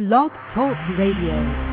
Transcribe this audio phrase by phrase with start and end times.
[0.00, 1.69] Blog Talk Radio.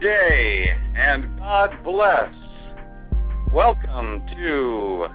[0.00, 2.32] Day and God bless.
[3.52, 5.06] Welcome to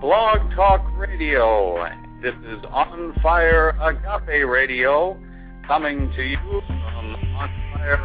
[0.00, 1.86] Blog Talk Radio.
[2.22, 5.18] This is On Fire Agape Radio
[5.66, 6.36] coming to you
[6.66, 7.98] from On Fire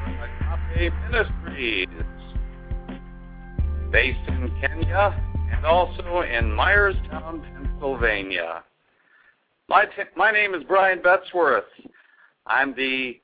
[0.80, 1.88] Agape Ministries,
[3.92, 5.22] based in Kenya
[5.52, 8.64] and also in Myerstown, Pennsylvania.
[9.68, 11.62] My, t- my name is Brian Betzworth.
[12.48, 13.21] I'm the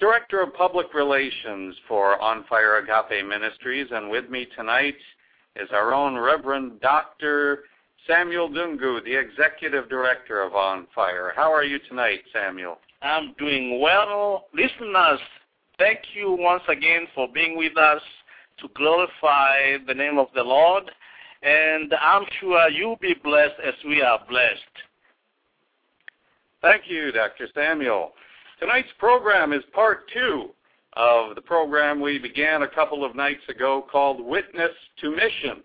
[0.00, 4.94] Director of Public Relations for On Fire Agape Ministries, and with me tonight
[5.56, 7.64] is our own Reverend Dr.
[8.06, 11.32] Samuel Dungu, the Executive Director of On Fire.
[11.34, 12.78] How are you tonight, Samuel?
[13.02, 14.44] I'm doing well.
[14.54, 15.18] Listeners,
[15.78, 18.02] thank you once again for being with us
[18.60, 20.88] to glorify the name of the Lord,
[21.42, 24.62] and I'm sure you'll be blessed as we are blessed.
[26.62, 27.48] Thank you, Dr.
[27.52, 28.12] Samuel.
[28.60, 30.50] Tonight's program is part two
[30.94, 35.62] of the program we began a couple of nights ago called Witness to Mission.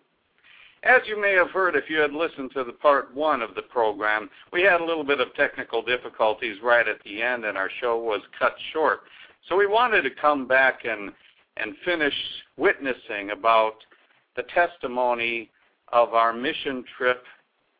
[0.83, 3.63] As you may have heard if you had listened to the part one of the
[3.63, 7.69] program, we had a little bit of technical difficulties right at the end and our
[7.81, 9.01] show was cut short.
[9.49, 11.11] So we wanted to come back and,
[11.57, 12.13] and finish
[12.57, 13.75] witnessing about
[14.35, 15.49] the testimony
[15.91, 17.23] of our mission trip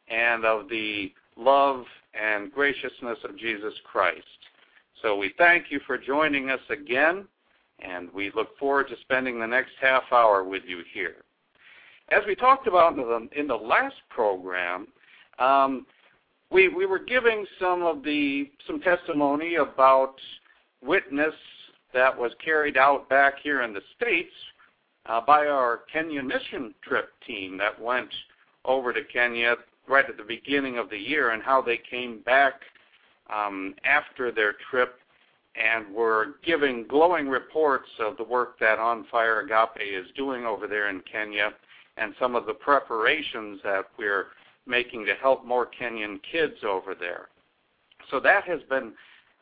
[0.08, 1.86] and of the love
[2.20, 4.24] and graciousness of Jesus Christ.
[5.04, 7.26] So we thank you for joining us again,
[7.80, 11.18] and we look forward to spending the next half hour with you here.
[12.10, 12.94] As we talked about
[13.36, 14.88] in the, last program,
[15.40, 15.86] um,
[16.50, 20.16] we, we were giving some of the some testimony about
[20.82, 21.34] witness
[21.94, 24.34] that was carried out back here in the states
[25.08, 28.10] uh, by our Kenya mission trip team that went
[28.64, 32.54] over to Kenya right at the beginning of the year and how they came back
[33.34, 34.96] um, after their trip
[35.56, 40.68] and were giving glowing reports of the work that On Fire Agape is doing over
[40.68, 41.54] there in Kenya
[41.98, 44.28] and some of the preparations that we're
[44.66, 47.28] making to help more Kenyan kids over there.
[48.10, 48.94] So that has been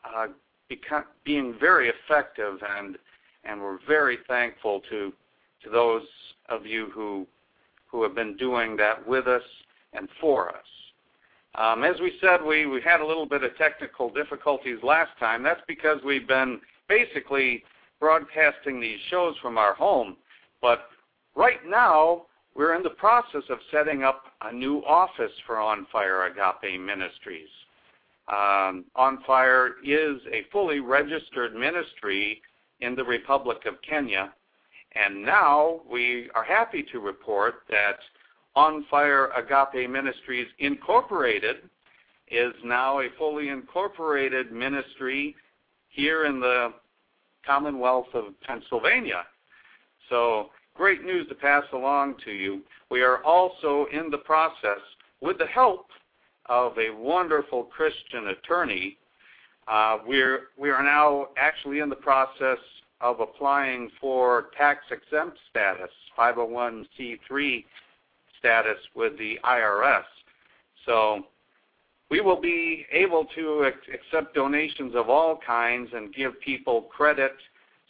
[0.04, 0.28] uh,
[0.68, 2.98] become, being very effective, and
[3.44, 5.12] and we're very thankful to
[5.64, 6.02] to those
[6.48, 7.26] of you who
[7.90, 9.42] who have been doing that with us
[9.92, 10.64] and for us.
[11.54, 15.42] Um, as we said, we, had a little bit of technical difficulties last time.
[15.42, 17.62] That's because we've been basically
[18.00, 20.16] broadcasting these shows from our home.
[20.62, 20.86] But
[21.36, 26.26] right now, we're in the process of setting up a new office for On Fire
[26.26, 27.48] Agape Ministries.
[28.28, 32.40] Um, On Fire is a fully registered ministry
[32.80, 34.32] in the Republic of Kenya.
[34.94, 37.98] And now we are happy to report that
[38.54, 41.56] on Fire Agape Ministries Incorporated
[42.30, 45.34] is now a fully incorporated ministry
[45.88, 46.72] here in the
[47.46, 49.24] Commonwealth of Pennsylvania.
[50.08, 52.62] So, great news to pass along to you.
[52.90, 54.80] We are also in the process,
[55.20, 55.86] with the help
[56.46, 58.98] of a wonderful Christian attorney,
[59.68, 62.58] uh, we're, we are now actually in the process
[63.00, 67.64] of applying for tax exempt status, 501c3
[68.42, 70.02] status with the IRS.
[70.84, 71.26] So
[72.10, 77.36] we will be able to accept donations of all kinds and give people credit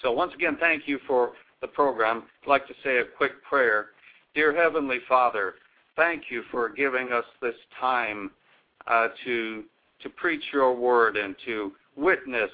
[0.02, 2.24] So once again, thank you for the program.
[2.44, 3.88] I'd like to say a quick prayer.
[4.36, 5.56] Dear Heavenly Father,
[5.96, 8.32] thank you for giving us this time
[8.88, 9.64] uh, to
[10.02, 12.52] to preach your word and to witness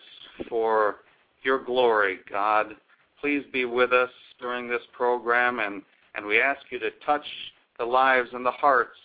[0.47, 0.97] for
[1.43, 2.75] your glory, God.
[3.19, 4.09] Please be with us
[4.39, 5.81] during this program, and,
[6.15, 7.25] and we ask you to touch
[7.77, 8.97] the lives and the hearts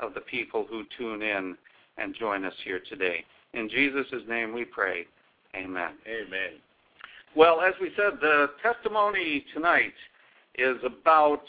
[0.00, 1.56] of the people who tune in
[1.98, 3.24] and join us here today.
[3.56, 5.06] In Jesus' name we pray.
[5.54, 5.92] Amen.
[6.06, 6.60] Amen.
[7.34, 9.94] Well, as we said, the testimony tonight
[10.58, 11.42] is about,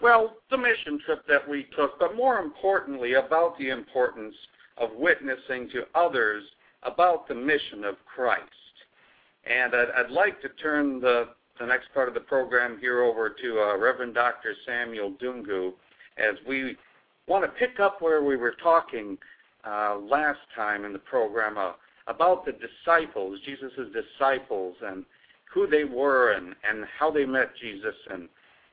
[0.00, 4.34] well, the mission trip that we took, but more importantly, about the importance
[4.78, 6.44] of witnessing to others
[6.84, 8.44] about the mission of Christ.
[9.44, 13.28] And I'd, I'd like to turn the, the next part of the program here over
[13.28, 14.54] to uh, Reverend Dr.
[14.64, 15.72] Samuel Dungu
[16.16, 16.76] as we
[17.26, 19.18] want to pick up where we were talking
[20.00, 21.72] last time in the program uh,
[22.06, 25.04] about the disciples, Jesus' disciples, and
[25.52, 28.28] who they were and, and how they met Jesus and,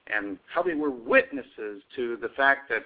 [0.08, 2.84] and how they were witnesses to the fact that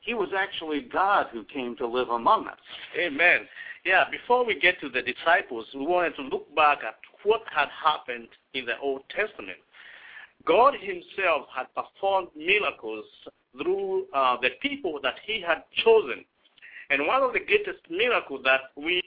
[0.00, 2.58] he was actually God who came to live among us.
[2.98, 3.40] Amen.
[3.84, 7.68] Yeah, before we get to the disciples, we wanted to look back at what had
[7.68, 9.58] happened in the Old Testament.
[10.46, 13.04] God himself had performed miracles
[13.60, 16.24] through uh, the people that he had chosen.
[16.90, 19.02] And one of the greatest miracles that we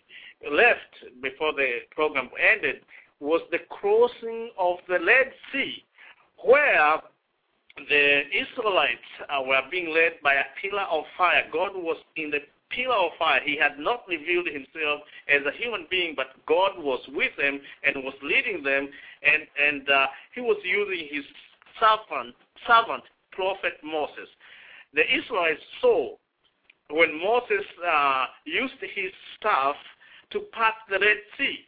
[0.49, 2.81] left before the program ended
[3.19, 5.83] was the crossing of the Red Sea,
[6.43, 6.97] where
[7.89, 11.43] the Israelites uh, were being led by a pillar of fire.
[11.51, 12.39] God was in the
[12.69, 13.39] pillar of fire.
[13.43, 18.03] He had not revealed himself as a human being, but God was with them and
[18.03, 18.89] was leading them,
[19.23, 21.23] and and uh, he was using his
[21.79, 22.35] servant,
[22.65, 24.29] servant prophet Moses.
[24.93, 26.15] The Israelites saw
[26.89, 29.75] when Moses uh, used his staff
[30.31, 31.59] to part the Red Sea.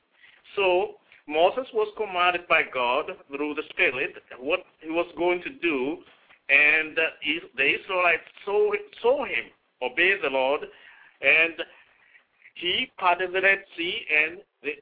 [0.55, 0.95] So
[1.27, 5.97] Moses was commanded by God through the Spirit what he was going to do,
[6.49, 7.03] and uh,
[7.55, 8.71] the Israelites saw,
[9.01, 9.45] saw him
[9.81, 10.61] obey the Lord,
[11.21, 11.53] and
[12.55, 14.39] he parted the Red Sea, and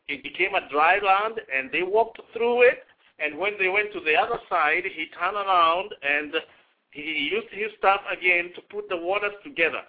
[0.07, 2.79] it became a dry land, and they walked through it.
[3.19, 6.33] And when they went to the other side, he turned around and
[6.91, 9.81] he used his staff again to put the waters together.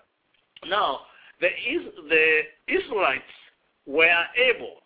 [0.66, 1.00] Now,
[1.40, 1.48] the,
[2.08, 3.22] the Israelites
[3.86, 4.82] were able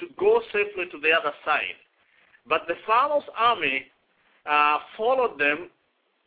[0.00, 1.78] to go safely to the other side.
[2.46, 3.86] But the Pharaoh's army
[4.46, 5.70] uh, followed them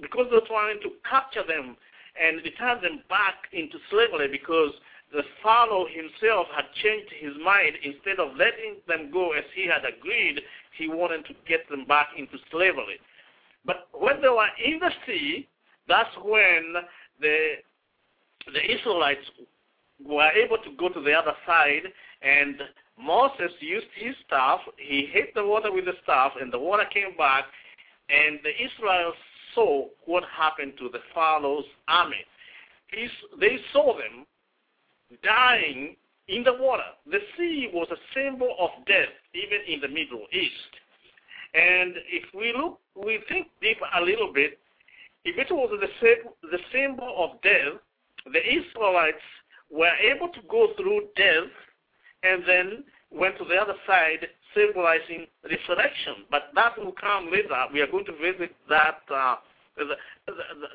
[0.02, 1.76] because they were trying to capture them
[2.20, 4.72] and return them back into slavery because
[5.12, 7.74] the Pharaoh himself had changed his mind.
[7.84, 10.42] Instead of letting them go as he had agreed,
[10.78, 13.00] he wanted to get them back into slavery.
[13.66, 15.48] But when they were in the sea,
[15.88, 16.76] that's when
[17.20, 17.56] the
[18.54, 19.26] the Israelites
[20.04, 21.84] were able to go to the other side,
[22.22, 22.56] and
[23.00, 24.60] Moses used his staff.
[24.78, 27.46] He hit the water with the staff, and the water came back,
[28.10, 29.18] and the Israelites
[29.54, 32.24] saw what happened to the Pharaoh's army.
[33.40, 34.26] They saw them
[35.24, 35.96] dying
[36.28, 36.84] in the water.
[37.10, 40.72] The sea was a symbol of death, even in the Middle East.
[41.54, 44.60] And if we look, we think deep a little bit,
[45.26, 46.16] if it was the,
[46.50, 47.80] the symbol of death,
[48.32, 49.24] the Israelites
[49.72, 51.52] were able to go through death
[52.24, 56.26] and then went to the other side, symbolizing resurrection.
[56.30, 57.66] But that will come later.
[57.74, 59.36] We are going to visit that uh,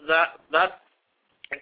[0.09, 0.81] that that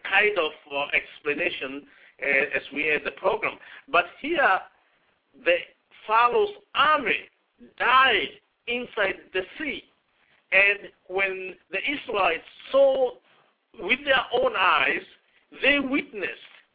[0.08, 1.82] kind of uh, explanation
[2.22, 3.56] uh, as we end the program.
[3.90, 4.60] But here,
[5.44, 5.56] the
[6.06, 7.28] Pharaoh's army
[7.78, 8.28] died
[8.66, 9.82] inside the sea.
[10.52, 13.12] And when the Israelites saw
[13.78, 15.02] with their own eyes,
[15.62, 16.30] they witnessed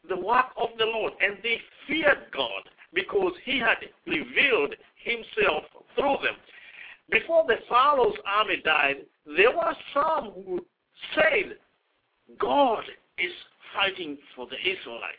[0.07, 2.63] the work of the Lord and they feared God
[2.93, 5.63] because he had revealed himself
[5.95, 6.35] through them.
[7.09, 10.65] Before the Pharaoh's army died, there were some who
[11.13, 11.57] said,
[12.39, 12.83] God
[13.17, 13.31] is
[13.73, 15.17] fighting for the Israelites.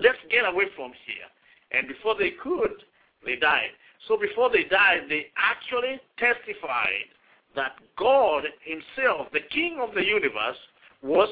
[0.00, 1.28] Let's get away from here.
[1.72, 2.82] And before they could,
[3.24, 3.70] they died.
[4.08, 7.10] So before they died, they actually testified
[7.54, 10.56] that God himself, the king of the universe,
[11.02, 11.28] was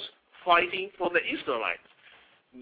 [0.49, 1.85] fighting for the Israelites.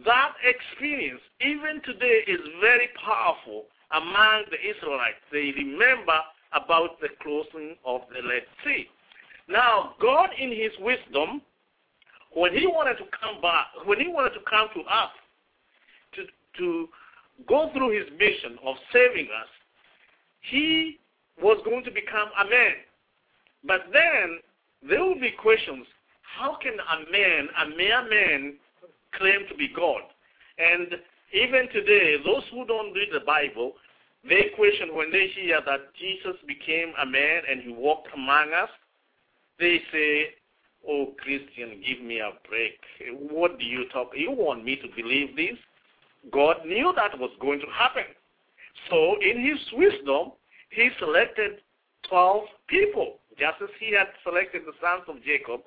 [0.04, 5.22] That experience, even today, is very powerful among the Israelites.
[5.30, 6.18] They remember
[6.52, 8.86] about the crossing of the Red Sea.
[9.48, 11.40] Now, God, in His wisdom,
[12.32, 15.10] when He wanted to come back, when He wanted to come to us
[16.14, 16.24] to,
[16.58, 16.88] to
[17.48, 19.48] go through His mission of saving us,
[20.50, 20.98] He
[21.40, 22.74] was going to become a man.
[23.64, 24.40] But then
[24.88, 25.86] there will be questions.
[26.34, 28.54] How can a man, a mere man,
[29.12, 30.02] claim to be God?
[30.58, 30.88] And
[31.32, 33.74] even today, those who don't read the Bible,
[34.28, 38.70] they question when they hear that Jesus became a man and he walked among us,
[39.58, 40.34] they say,
[40.88, 42.78] oh, Christian, give me a break.
[43.30, 44.10] What do you talk?
[44.14, 45.56] You want me to believe this?
[46.32, 48.04] God knew that was going to happen.
[48.90, 50.32] So in his wisdom,
[50.70, 51.60] he selected
[52.08, 55.60] 12 people, just as he had selected the sons of Jacob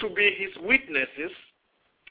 [0.00, 1.32] to be his witnesses.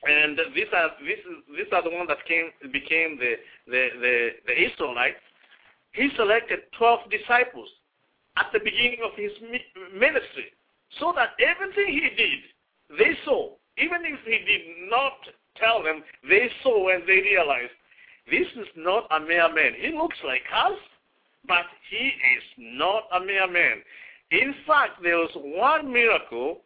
[0.03, 3.35] And these are, this is, these are the ones that came, became the,
[3.67, 5.19] the, the, the Israelites
[5.93, 7.69] he selected 12 disciples
[8.37, 9.31] at the beginning of his
[9.93, 10.53] ministry.
[10.99, 12.39] so that everything he did,
[12.97, 13.51] they saw.
[13.77, 15.13] Even if he did not
[15.55, 17.71] tell them, they saw and they realized
[18.29, 19.73] this is not a mere man.
[19.77, 20.77] He looks like us,
[21.47, 23.81] but he is not a mere man.
[24.31, 26.61] In fact, there was one miracle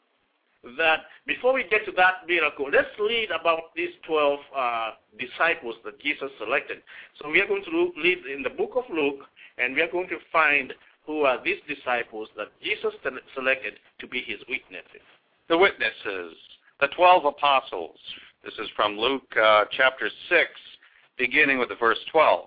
[0.78, 6.00] that before we get to that miracle, let's read about these 12 uh, disciples that
[6.00, 6.78] Jesus selected.
[7.22, 9.26] So we are going to read in the book of Luke,
[9.58, 10.74] and we are going to find
[11.06, 12.94] who are these disciples that Jesus
[13.36, 15.06] selected to be his witnesses.
[15.50, 16.34] The witnesses,
[16.80, 17.98] the 12 apostles.
[18.44, 20.42] This is from Luke uh, chapter 6,
[21.18, 22.46] beginning with the verse 12.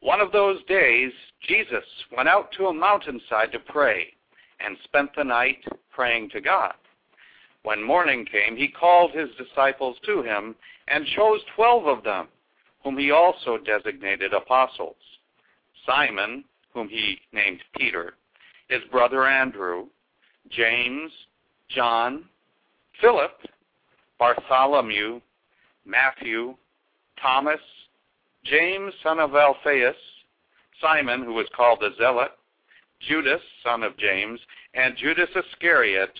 [0.00, 1.12] One of those days,
[1.46, 1.84] Jesus
[2.16, 4.06] went out to a mountainside to pray
[4.58, 6.74] and spent the night praying to God.
[7.62, 10.54] When morning came, he called his disciples to him
[10.88, 12.28] and chose twelve of them,
[12.82, 14.96] whom he also designated apostles.
[15.86, 18.14] Simon, whom he named Peter,
[18.68, 19.86] his brother Andrew,
[20.48, 21.12] James,
[21.68, 22.24] John,
[23.00, 23.32] Philip,
[24.18, 25.20] Bartholomew,
[25.84, 26.54] Matthew,
[27.20, 27.60] Thomas,
[28.44, 29.96] James, son of Alphaeus,
[30.80, 32.32] Simon, who was called the Zealot,
[33.00, 34.40] Judas, son of James,
[34.74, 36.12] and Judas Iscariot,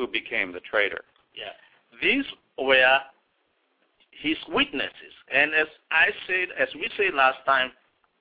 [0.00, 1.04] who became the traitor.
[1.34, 1.52] Yeah.
[2.00, 2.24] These
[2.58, 2.98] were
[4.10, 5.14] his witnesses.
[5.32, 7.70] And as I said, as we said last time,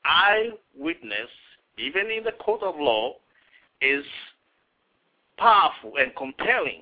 [0.03, 1.29] eyewitness,
[1.77, 3.15] even in the court of law,
[3.81, 4.03] is
[5.38, 6.81] powerful and compelling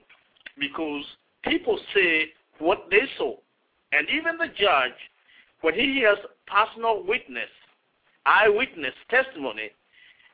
[0.60, 1.04] because
[1.44, 3.36] people say what they saw.
[3.92, 4.98] And even the judge,
[5.62, 7.50] when he hears personal witness,
[8.25, 9.70] eyewitness testimony,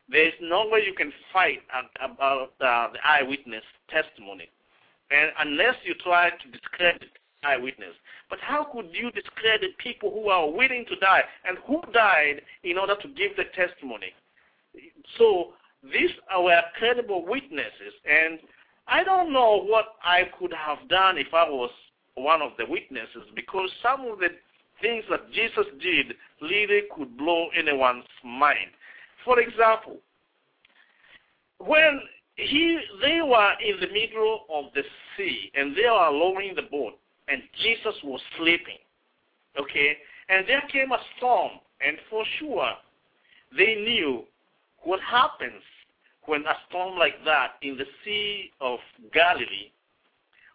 [0.10, 1.62] there is no way you can fight
[2.02, 4.50] about uh, the eyewitness testimony,
[5.12, 7.10] and unless you try to discredit
[7.44, 7.94] eyewitness.
[8.30, 12.78] But how could you discredit people who are willing to die and who died in
[12.78, 14.14] order to give the testimony?
[15.18, 18.40] So these were credible witnesses, and
[18.88, 21.70] I don't know what I could have done if I was
[22.16, 24.30] one of the witnesses, because some of the
[24.82, 28.72] things that Jesus did really could blow anyone's mind.
[29.26, 29.98] For example,
[31.60, 32.02] when
[32.36, 34.84] he they were in the middle of the
[35.16, 36.94] sea and they were lowering the boat
[37.28, 38.78] and Jesus was sleeping.
[39.60, 39.98] Okay?
[40.30, 41.52] And there came a storm
[41.86, 42.72] and for sure
[43.56, 44.24] they knew
[44.84, 45.62] what happens
[46.26, 48.80] when a storm like that in the Sea of
[49.14, 49.72] Galilee,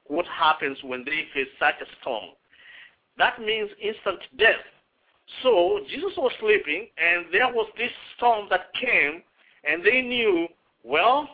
[0.06, 2.30] what happens when they face such a storm.
[3.18, 4.64] That means instant death.
[5.42, 9.22] So Jesus was sleeping, and there was this storm that came,
[9.64, 10.48] and they knew,
[10.84, 11.28] well,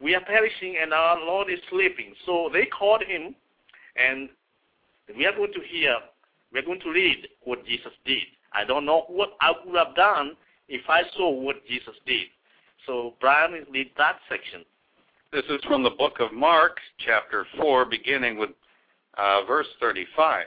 [0.00, 2.14] we are perishing and our Lord is sleeping.
[2.24, 3.34] So they called him,
[3.96, 4.28] and
[5.16, 5.96] we are going to hear,
[6.52, 8.22] we are going to read what Jesus did.
[8.52, 10.36] I don't know what I would have done
[10.68, 12.26] if I saw what Jesus did.
[12.86, 14.64] So Brian, read that section.
[15.32, 18.50] This is from the book of Mark, chapter 4, beginning with
[19.18, 20.46] uh, verse 35.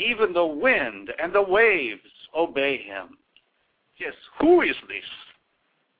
[0.00, 2.00] Even the wind and the waves
[2.36, 3.18] obey him.
[3.98, 5.04] Yes, who is this?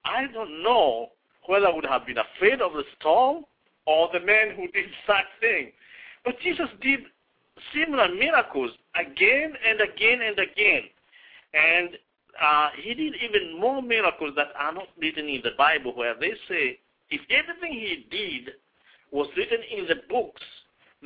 [0.04, 1.09] I don't know
[1.47, 3.45] whether I would have been afraid of the storm
[3.87, 5.73] or the man who did such thing.
[6.25, 7.00] But Jesus did
[7.75, 10.83] similar miracles again and again and again.
[11.52, 11.90] And
[12.40, 16.33] uh, he did even more miracles that are not written in the Bible where they
[16.49, 16.78] say
[17.11, 18.54] if everything he did
[19.11, 20.42] was written in the books,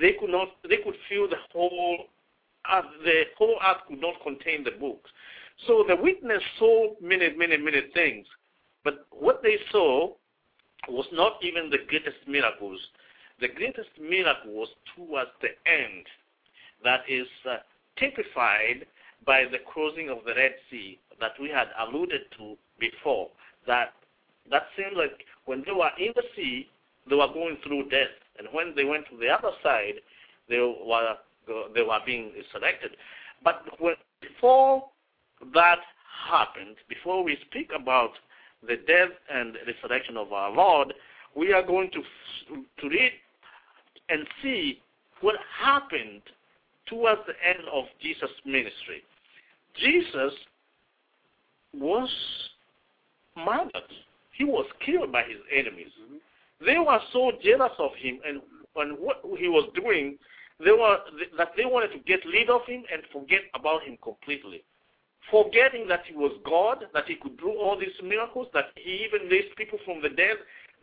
[0.01, 2.07] they could not they could fill the whole
[3.05, 5.11] the whole earth could not contain the books.
[5.67, 8.27] So the witness saw many, many, many things.
[8.83, 10.13] But what they saw
[10.89, 12.81] was not even the greatest miracles.
[13.41, 16.07] The greatest miracle was towards the end.
[16.83, 17.57] That is uh,
[17.99, 18.87] typified
[19.27, 23.31] by the crossing of the Red Sea that we had alluded to before.
[23.67, 23.95] That
[24.51, 26.69] that seemed like when they were in the sea,
[27.09, 28.13] they were going through death.
[28.39, 29.95] And when they went to the other side,
[30.49, 31.17] they were
[31.75, 32.93] they were being selected.
[33.43, 33.65] But
[34.21, 34.85] before
[35.53, 35.79] that
[36.31, 38.11] happened, before we speak about
[38.67, 40.95] the death and resurrection of our Lord,
[41.35, 42.03] we are going to
[42.81, 43.13] to read
[44.09, 44.81] and see
[45.21, 46.23] what happened
[46.87, 49.03] towards the end of Jesus' ministry.
[49.81, 50.33] Jesus
[51.73, 52.11] was
[53.37, 53.91] murdered.
[54.37, 55.89] He was killed by his enemies.
[56.03, 56.67] Mm-hmm.
[56.67, 58.41] They were so jealous of him and,
[58.77, 60.19] and what he was doing,
[60.63, 60.99] they were
[61.37, 64.63] that they wanted to get rid of him and forget about him completely.
[65.31, 69.29] Forgetting that he was God, that he could do all these miracles, that he even
[69.29, 70.37] raised people from the dead.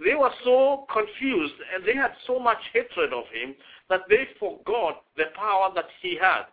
[0.03, 3.53] They were so confused and they had so much hatred of him
[3.89, 6.45] that they forgot the power that he had.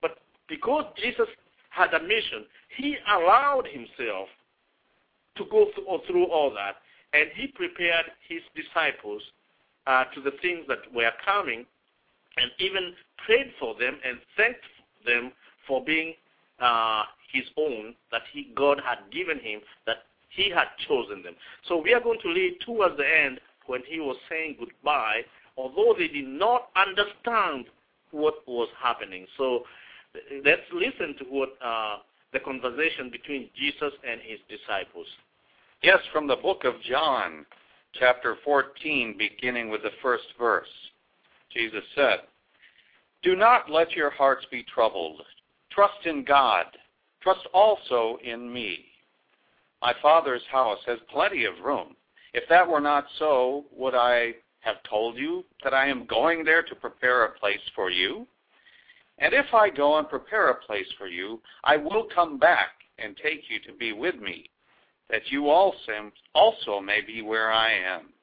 [0.00, 1.28] But because Jesus
[1.68, 4.28] had a mission, he allowed himself
[5.36, 5.66] to go
[6.06, 6.76] through all that,
[7.12, 9.22] and he prepared his disciples
[9.86, 11.66] uh, to the things that were coming,
[12.36, 12.92] and even
[13.24, 14.60] prayed for them and thanked
[15.06, 15.32] them
[15.66, 16.14] for being
[16.60, 19.98] uh, his own that he God had given him, that
[20.30, 21.34] he had chosen them.
[21.68, 25.22] So we are going to read towards the end when he was saying goodbye,
[25.56, 27.66] although they did not understand
[28.10, 29.26] what was happening.
[29.36, 29.64] So
[30.44, 31.98] let's listen to what uh,
[32.32, 35.06] the conversation between Jesus and his disciples.
[35.82, 37.46] Yes, from the book of John,
[37.98, 40.68] chapter 14, beginning with the first verse.
[41.54, 42.20] Jesus said,
[43.22, 45.22] Do not let your hearts be troubled.
[45.70, 46.66] Trust in God.
[47.22, 48.84] Trust also in me.
[49.80, 51.96] My Father's house has plenty of room.
[52.32, 56.62] If that were not so, would I have told you that I am going there
[56.62, 58.26] to prepare a place for you?
[59.18, 63.16] And if I go and prepare a place for you, I will come back and
[63.16, 64.50] take you to be with me,
[65.10, 68.13] that you also, also may be where I am.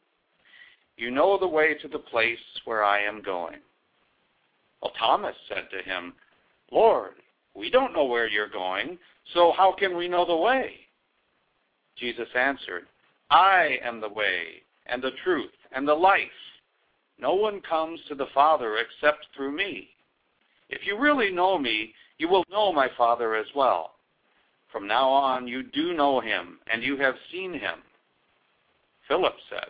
[1.02, 3.58] You know the way to the place where I am going.
[4.84, 6.14] Well, Thomas said to him,
[6.72, 7.14] Lord,
[7.56, 9.00] we don't know where you're going,
[9.34, 10.76] so how can we know the way?
[11.98, 12.84] Jesus answered,
[13.32, 16.22] I am the way, and the truth, and the life.
[17.20, 19.90] No one comes to the Father except through me.
[20.70, 23.96] If you really know me, you will know my Father as well.
[24.72, 27.80] From now on, you do know him, and you have seen him.
[29.08, 29.70] Philip said,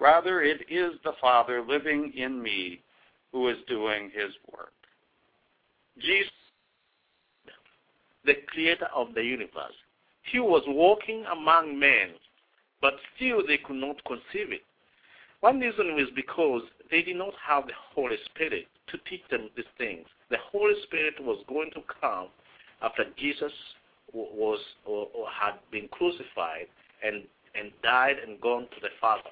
[0.00, 2.80] Rather, it is the Father living in me
[3.32, 4.72] who is doing his work.
[5.98, 6.30] Jesus,
[8.24, 9.74] the creator of the universe,
[10.30, 12.10] he was walking among men,
[12.80, 14.62] but still they could not conceive it.
[15.40, 19.64] One reason was because they did not have the Holy Spirit to teach them these
[19.76, 20.06] things.
[20.30, 22.28] The Holy Spirit was going to come
[22.82, 23.52] after Jesus
[24.12, 26.66] was or, or had been crucified
[27.04, 29.30] and and died and gone to the Father.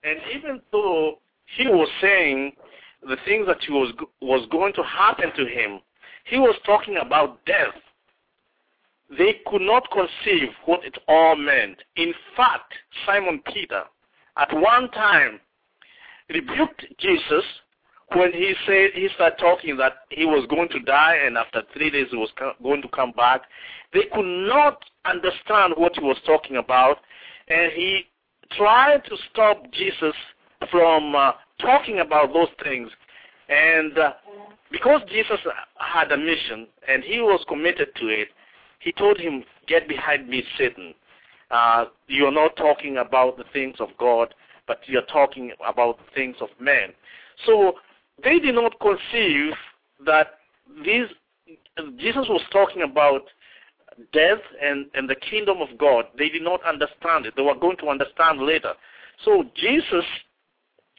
[0.03, 1.19] and even though
[1.57, 2.53] he was saying
[3.01, 5.79] the things that was was going to happen to him,
[6.25, 7.75] he was talking about death
[9.17, 11.77] they could not conceive what it all meant.
[11.95, 12.73] In fact,
[13.05, 13.83] Simon Peter
[14.37, 15.39] at one time
[16.29, 17.43] rebuked Jesus
[18.15, 21.89] when he said he started talking that he was going to die and after three
[21.89, 22.29] days he was
[22.61, 23.41] going to come back.
[23.93, 26.97] They could not understand what he was talking about,
[27.47, 28.03] and he
[28.57, 30.15] tried to stop Jesus
[30.71, 32.89] from uh, talking about those things.
[33.49, 34.13] And uh,
[34.71, 35.39] because Jesus
[35.77, 38.29] had a mission and he was committed to it,
[38.79, 40.93] he told him, Get behind me, Satan.
[41.51, 44.33] Uh, you're not talking about the things of God,
[44.67, 46.89] but you're talking about the things of men.
[47.45, 47.73] So
[48.21, 49.53] they did not conceive
[50.05, 50.39] that
[50.83, 51.07] these,
[51.97, 53.23] Jesus was talking about
[54.11, 56.05] death and, and the kingdom of God.
[56.17, 57.33] They did not understand it.
[57.35, 58.73] They were going to understand later.
[59.23, 60.05] So Jesus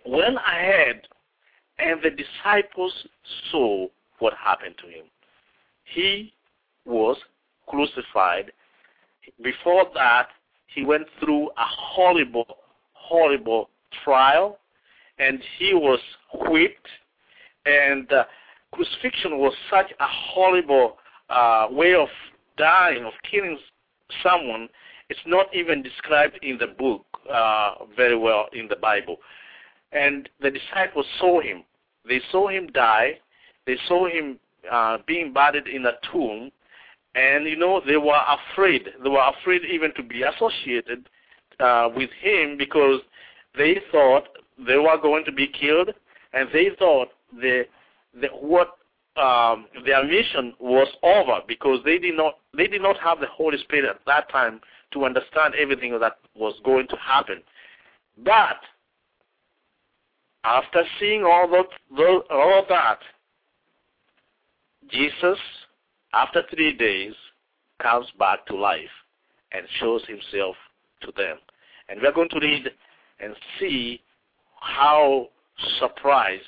[0.06, 1.02] went ahead
[1.78, 2.92] and the disciples
[3.50, 5.04] saw what happened to him.
[5.84, 6.32] He
[6.84, 7.16] was
[7.66, 8.52] crucified.
[9.42, 10.28] Before that,
[10.66, 12.46] he went through a horrible,
[12.92, 13.70] horrible
[14.04, 14.58] trial,
[15.18, 16.00] and he was
[16.32, 16.88] whipped.
[17.66, 18.24] And uh,
[18.72, 20.98] crucifixion was such a horrible
[21.30, 22.08] uh, way of
[22.56, 23.58] dying, of killing
[24.22, 24.68] someone.
[25.08, 29.16] it's not even described in the book uh, very well in the Bible.
[29.92, 31.64] And the disciples saw him.
[32.06, 33.20] They saw him die.
[33.66, 34.38] They saw him
[34.70, 36.50] uh, being buried in a tomb.
[37.14, 38.88] And, you know, they were afraid.
[39.02, 41.08] They were afraid even to be associated
[41.60, 43.00] uh, with him because
[43.56, 44.24] they thought
[44.58, 45.90] they were going to be killed
[46.32, 47.08] and they thought
[47.40, 47.66] the,
[48.20, 48.76] the, what
[49.16, 53.58] um, their mission was over because they did not they did not have the Holy
[53.58, 54.60] Spirit at that time
[54.92, 57.42] to understand everything that was going to happen.
[58.24, 58.58] But
[60.44, 62.98] after seeing all that, all of that,
[64.90, 65.38] Jesus,
[66.12, 67.14] after three days,
[67.80, 68.80] comes back to life
[69.52, 70.56] and shows himself
[71.02, 71.38] to them.
[71.88, 72.70] And we're going to read
[73.20, 74.00] and see
[74.60, 75.28] how
[75.78, 76.42] surprised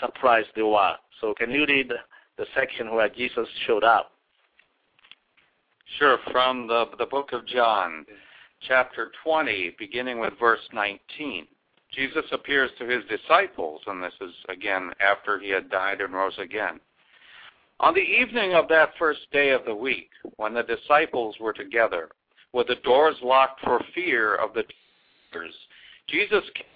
[0.00, 0.94] surprised they were.
[1.20, 1.92] So can you read
[2.36, 4.12] the section where Jesus showed up?
[5.98, 8.04] Sure, from the, the book of John,
[8.66, 11.46] chapter 20, beginning with verse 19.
[11.92, 16.36] Jesus appears to his disciples, and this is again after he had died and rose
[16.38, 16.80] again.
[17.78, 22.08] On the evening of that first day of the week, when the disciples were together,
[22.52, 25.54] with the doors locked for fear of the teachers,
[26.08, 26.66] Jesus came